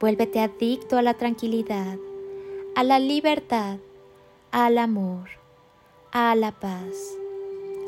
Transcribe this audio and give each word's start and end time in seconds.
Vuélvete 0.00 0.38
adicto 0.38 0.96
a 0.96 1.02
la 1.02 1.14
tranquilidad, 1.14 1.98
a 2.76 2.84
la 2.84 3.00
libertad, 3.00 3.78
al 4.52 4.78
amor, 4.78 5.28
a 6.12 6.36
la 6.36 6.52
paz. 6.52 7.16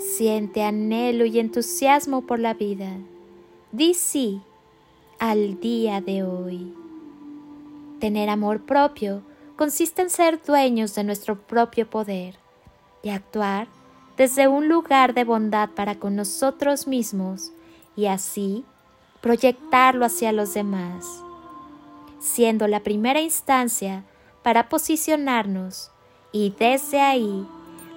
Siente 0.01 0.65
anhelo 0.65 1.25
y 1.25 1.39
entusiasmo 1.39 2.23
por 2.23 2.41
la 2.41 2.55
vida. 2.55 2.97
Di 3.71 3.95
sí 3.95 4.43
al 5.21 5.61
día 5.61 6.01
de 6.01 6.25
hoy. 6.25 6.75
Tener 8.01 8.29
amor 8.29 8.63
propio 8.63 9.23
consiste 9.55 10.03
en 10.03 10.11
ser 10.11 10.43
dueños 10.43 10.97
de 10.97 11.05
nuestro 11.05 11.39
propio 11.41 11.89
poder 11.89 12.35
y 13.05 13.11
actuar 13.11 13.69
desde 14.17 14.49
un 14.49 14.69
lugar 14.69 15.15
de 15.15 15.23
bondad 15.23 15.71
para 15.71 15.95
con 15.95 16.17
nosotros 16.17 16.89
mismos 16.89 17.53
y 17.95 18.07
así 18.07 18.65
proyectarlo 19.21 20.05
hacia 20.05 20.33
los 20.33 20.55
demás 20.55 21.23
siendo 22.21 22.69
la 22.69 22.81
primera 22.81 23.21
instancia 23.21 24.05
para 24.43 24.69
posicionarnos 24.69 25.91
y 26.33 26.55
desde 26.59 27.01
ahí 27.01 27.47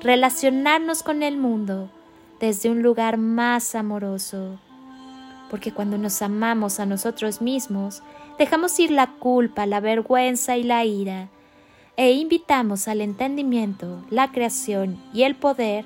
relacionarnos 0.01 1.03
con 1.03 1.21
el 1.21 1.37
mundo 1.37 1.89
desde 2.39 2.69
un 2.69 2.81
lugar 2.81 3.17
más 3.17 3.75
amoroso. 3.75 4.59
Porque 5.49 5.71
cuando 5.71 5.97
nos 5.97 6.21
amamos 6.21 6.79
a 6.79 6.85
nosotros 6.85 7.41
mismos, 7.41 8.01
dejamos 8.37 8.79
ir 8.79 8.91
la 8.91 9.11
culpa, 9.11 9.65
la 9.65 9.79
vergüenza 9.79 10.57
y 10.57 10.63
la 10.63 10.83
ira, 10.83 11.29
e 11.95 12.11
invitamos 12.11 12.87
al 12.87 13.01
entendimiento, 13.01 14.03
la 14.09 14.31
creación 14.31 15.01
y 15.13 15.23
el 15.23 15.35
poder 15.35 15.85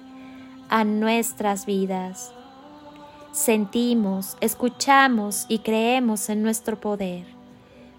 a 0.69 0.83
nuestras 0.83 1.65
vidas. 1.65 2.31
Sentimos, 3.33 4.37
escuchamos 4.41 5.45
y 5.49 5.59
creemos 5.59 6.29
en 6.29 6.41
nuestro 6.41 6.79
poder. 6.79 7.36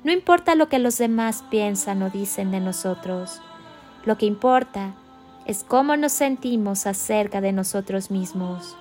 No 0.04 0.12
importa 0.12 0.54
lo 0.54 0.68
que 0.68 0.78
los 0.78 0.96
demás 0.98 1.44
piensan 1.50 2.02
o 2.02 2.10
dicen 2.10 2.50
de 2.50 2.60
nosotros, 2.60 3.41
lo 4.04 4.16
que 4.16 4.27
importa 4.27 4.94
es 5.44 5.64
cómo 5.64 5.96
nos 5.96 6.12
sentimos 6.12 6.86
acerca 6.86 7.41
de 7.41 7.52
nosotros 7.52 8.10
mismos. 8.10 8.76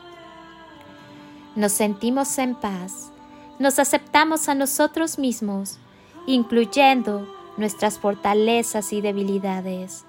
Nos 1.56 1.72
sentimos 1.72 2.38
en 2.38 2.54
paz, 2.56 3.12
nos 3.58 3.80
aceptamos 3.80 4.48
a 4.48 4.54
nosotros 4.54 5.18
mismos, 5.18 5.80
incluyendo 6.28 7.28
nuestras 7.58 7.98
fortalezas 7.98 8.94
y 8.94 9.02
debilidades. 9.02 10.06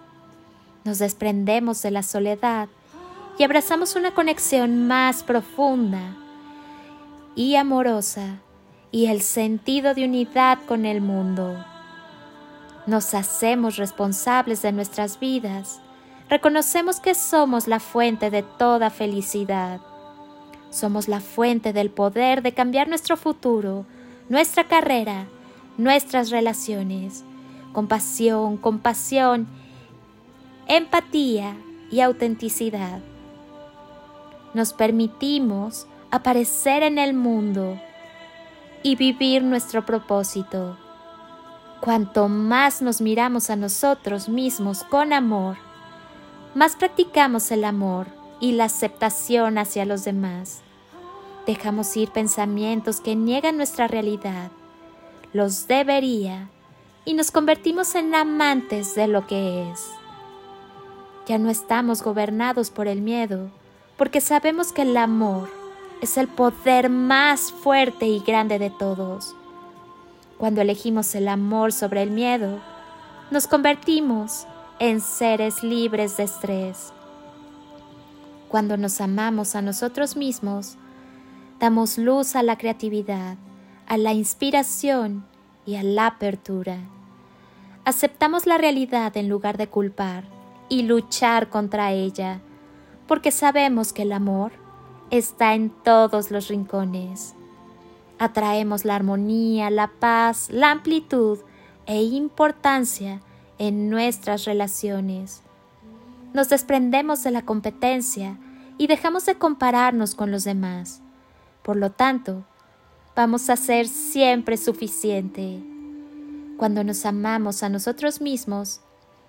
Nos 0.85 0.99
desprendemos 0.99 1.81
de 1.83 1.91
la 1.91 2.03
soledad 2.03 2.69
y 3.39 3.45
abrazamos 3.45 3.97
una 3.97 4.13
conexión 4.13 4.87
más 4.87 5.23
profunda 5.23 6.17
y 7.35 7.55
amorosa 7.55 8.41
y 8.91 9.07
el 9.07 9.23
sentido 9.23 9.95
de 9.95 10.05
unidad 10.05 10.59
con 10.67 10.87
el 10.87 11.01
mundo. 11.01 11.65
Nos 12.87 13.13
hacemos 13.15 13.77
responsables 13.77 14.63
de 14.63 14.73
nuestras 14.73 15.21
vidas. 15.21 15.81
Reconocemos 16.31 17.01
que 17.01 17.15
somos 17.15 17.69
la 17.69 17.81
fuente 17.81 18.31
de 18.31 18.43
toda 18.43 18.91
felicidad. 18.91 19.81
Somos 20.71 21.09
la 21.09 21.21
fuente 21.21 21.73
del 21.73 21.91
poder 21.91 22.43
de 22.43 22.53
cambiar 22.53 22.89
nuestro 22.89 23.17
futuro, 23.17 23.85
nuestra 24.29 24.65
carrera, 24.65 25.27
nuestras 25.77 26.31
relaciones. 26.31 27.25
Compasión, 27.73 28.57
compasión, 28.57 29.47
empatía 30.67 31.57
y 31.91 32.01
autenticidad. 32.01 33.01
Nos 34.55 34.73
permitimos 34.73 35.87
aparecer 36.11 36.83
en 36.83 36.99
el 36.99 37.13
mundo 37.13 37.79
y 38.83 38.97
vivir 38.97 39.43
nuestro 39.43 39.85
propósito. 39.85 40.77
Cuanto 41.81 42.29
más 42.29 42.83
nos 42.83 43.01
miramos 43.01 43.51
a 43.51 43.57
nosotros 43.57 44.29
mismos 44.29 44.83
con 44.85 45.13
amor, 45.13 45.57
más 46.55 46.77
practicamos 46.77 47.51
el 47.51 47.65
amor 47.65 48.07
y 48.41 48.53
la 48.53 48.65
aceptación 48.65 49.59
hacia 49.59 49.85
los 49.85 50.05
demás. 50.05 50.61
Dejamos 51.47 51.97
ir 51.97 52.11
pensamientos 52.11 53.01
que 53.01 53.17
niegan 53.17 53.57
nuestra 53.57 53.89
realidad, 53.89 54.51
los 55.33 55.69
debería, 55.69 56.49
y 57.05 57.15
nos 57.15 57.31
convertimos 57.31 57.95
en 57.95 58.15
amantes 58.15 58.95
de 58.95 59.07
lo 59.07 59.27
que 59.27 59.71
es. 59.71 59.91
Ya 61.27 61.39
no 61.39 61.49
estamos 61.49 62.03
gobernados 62.03 62.71
por 62.71 62.87
el 62.87 63.01
miedo, 63.01 63.51
porque 63.97 64.21
sabemos 64.21 64.73
que 64.73 64.83
el 64.83 64.97
amor 64.97 65.58
es 66.01 66.17
el 66.17 66.29
poder 66.29 66.91
más 66.91 67.53
fuerte 67.53 68.07
y 68.07 68.21
grande 68.21 68.59
de 68.59 68.71
todos. 68.71 69.35
Cuando 70.39 70.61
elegimos 70.61 71.15
el 71.15 71.29
amor 71.29 71.73
sobre 71.73 72.03
el 72.03 72.11
miedo, 72.11 72.61
nos 73.31 73.49
convertimos 73.49 74.47
en 74.79 75.01
seres 75.01 75.63
libres 75.63 76.17
de 76.17 76.25
estrés. 76.25 76.93
Cuando 78.49 78.77
nos 78.77 79.01
amamos 79.01 79.57
a 79.57 79.63
nosotros 79.63 80.17
mismos, 80.17 80.77
damos 81.59 81.99
luz 81.99 82.37
a 82.37 82.43
la 82.43 82.57
creatividad, 82.57 83.37
a 83.87 83.99
la 83.99 84.13
inspiración 84.13 85.27
y 85.67 85.77
a 85.77 85.83
la 85.83 86.07
apertura. 86.07 86.79
Aceptamos 87.85 88.47
la 88.47 88.59
realidad 88.59 89.17
en 89.17 89.29
lugar 89.29 89.59
de 89.59 89.67
culpar 89.67 90.25
y 90.69 90.83
luchar 90.83 91.49
contra 91.49 91.93
ella, 91.93 92.41
porque 93.07 93.33
sabemos 93.33 93.93
que 93.93 94.03
el 94.03 94.13
amor 94.13 94.53
está 95.11 95.55
en 95.55 95.71
todos 95.71 96.31
los 96.31 96.49
rincones. 96.49 97.35
Atraemos 98.19 98.85
la 98.85 98.97
armonía, 98.97 99.71
la 99.71 99.89
paz, 99.89 100.49
la 100.51 100.71
amplitud 100.71 101.39
e 101.87 102.03
importancia 102.03 103.21
en 103.59 103.91
nuestras 103.91 104.45
relaciones. 104.45 105.43
Nos 106.35 106.49
desprendemos 106.49 107.23
de 107.23 107.31
la 107.31 107.43
competencia 107.43 108.39
y 108.77 108.87
dejamos 108.87 109.27
de 109.27 109.37
compararnos 109.37 110.15
con 110.15 110.31
los 110.31 110.45
demás. 110.45 111.01
Por 111.63 111.77
lo 111.77 111.91
tanto, 111.91 112.45
vamos 113.17 113.51
a 113.51 113.57
ser 113.57 113.89
siempre 113.89 114.57
suficiente. 114.57 115.63
Cuando 116.57 116.85
nos 116.85 117.07
amamos 117.07 117.63
a 117.63 117.69
nosotros 117.69 118.21
mismos, 118.21 118.81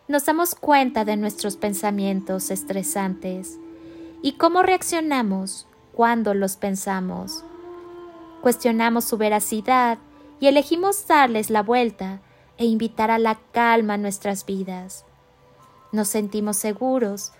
nos 0.07 0.25
damos 0.25 0.55
cuenta 0.55 1.05
de 1.05 1.15
nuestros 1.15 1.55
pensamientos 1.55 2.49
estresantes 2.49 3.59
y 4.21 4.33
cómo 4.33 4.63
reaccionamos 4.63 5.67
cuando 5.99 6.33
los 6.33 6.55
pensamos. 6.55 7.43
Cuestionamos 8.41 9.03
su 9.03 9.17
veracidad 9.17 9.97
y 10.39 10.47
elegimos 10.47 11.05
darles 11.05 11.49
la 11.49 11.61
vuelta 11.61 12.21
e 12.57 12.63
invitar 12.63 13.11
a 13.11 13.19
la 13.19 13.37
calma 13.51 13.95
a 13.95 13.97
nuestras 13.97 14.45
vidas. 14.45 15.03
Nos 15.91 16.07
sentimos 16.07 16.55
seguros 16.55 17.33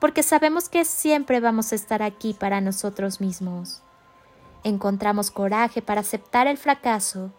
porque 0.00 0.22
sabemos 0.22 0.70
que 0.70 0.86
siempre 0.86 1.40
vamos 1.40 1.72
a 1.72 1.74
estar 1.74 2.02
aquí 2.02 2.32
para 2.32 2.62
nosotros 2.62 3.20
mismos. 3.20 3.82
Encontramos 4.64 5.30
coraje 5.30 5.82
para 5.82 6.00
aceptar 6.00 6.46
el 6.46 6.56
fracaso 6.56 7.32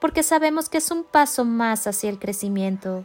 porque 0.00 0.24
sabemos 0.24 0.68
que 0.68 0.78
es 0.78 0.90
un 0.90 1.04
paso 1.04 1.44
más 1.44 1.86
hacia 1.86 2.10
el 2.10 2.18
crecimiento 2.18 3.04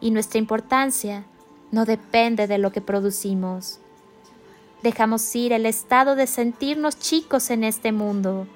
y 0.00 0.10
nuestra 0.10 0.38
importancia 0.38 1.24
no 1.72 1.86
depende 1.86 2.46
de 2.46 2.58
lo 2.58 2.72
que 2.72 2.82
producimos, 2.82 3.80
Dejamos 4.82 5.34
ir 5.34 5.52
el 5.52 5.66
estado 5.66 6.14
de 6.16 6.26
sentirnos 6.26 6.98
chicos 6.98 7.50
en 7.50 7.64
este 7.64 7.92
mundo 7.92 8.46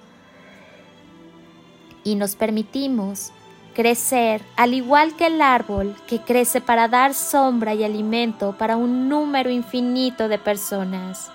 y 2.05 2.15
nos 2.15 2.37
permitimos 2.37 3.33
crecer 3.75 4.43
al 4.57 4.75
igual 4.75 5.17
que 5.17 5.27
el 5.27 5.41
árbol 5.41 5.97
que 6.07 6.21
crece 6.21 6.61
para 6.61 6.89
dar 6.89 7.15
sombra 7.15 7.75
y 7.75 7.85
alimento 7.85 8.55
para 8.59 8.77
un 8.77 9.09
número 9.09 9.51
infinito 9.51 10.29
de 10.29 10.39
personas. 10.39 11.31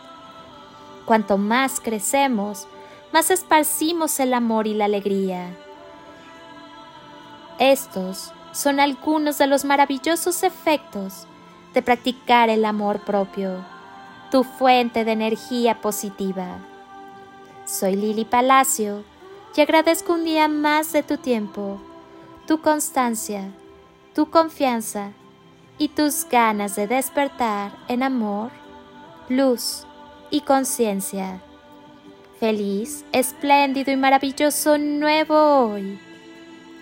Cuanto 1.06 1.38
más 1.38 1.80
crecemos, 1.80 2.68
más 3.12 3.32
esparcimos 3.32 4.20
el 4.20 4.34
amor 4.34 4.68
y 4.68 4.74
la 4.74 4.86
alegría. 4.86 5.56
Estos 7.58 8.32
son 8.52 8.80
algunos 8.80 9.38
de 9.38 9.48
los 9.48 9.66
maravillosos 9.66 10.44
efectos 10.44 11.26
de 11.74 11.82
practicar 11.82 12.50
el 12.50 12.66
amor 12.66 13.00
propio 13.00 13.75
tu 14.36 14.44
fuente 14.44 15.06
de 15.06 15.14
energía 15.14 15.80
positiva. 15.80 16.58
Soy 17.64 17.96
Lili 17.96 18.26
Palacio 18.26 19.06
y 19.56 19.62
agradezco 19.62 20.12
un 20.12 20.26
día 20.26 20.50
más 20.50 20.92
de 20.92 21.04
tu 21.04 21.16
tiempo 21.16 21.80
tu 22.46 22.60
constancia, 22.60 23.50
tu 24.14 24.30
confianza 24.30 25.14
y 25.78 25.88
tus 25.88 26.28
ganas 26.30 26.76
de 26.76 26.86
despertar 26.86 27.72
en 27.88 28.04
amor, 28.04 28.52
luz 29.30 29.86
y 30.30 30.42
conciencia. 30.42 31.42
Feliz, 32.38 33.06
espléndido 33.14 33.94
y 33.94 33.96
maravilloso 33.96 34.78
nuevo 34.78 35.70
hoy, 35.70 35.98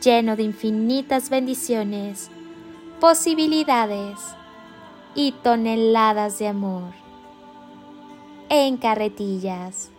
lleno 0.02 0.36
de 0.36 0.42
infinitas 0.42 1.30
bendiciones, 1.30 2.32
posibilidades 3.00 4.18
y 5.14 5.34
toneladas 5.44 6.40
de 6.40 6.48
amor. 6.48 7.03
En 8.56 8.78
carretillas. 8.78 9.90